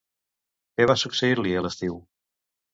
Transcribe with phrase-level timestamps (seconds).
[0.79, 2.03] Què va succeir-li a l'estiu?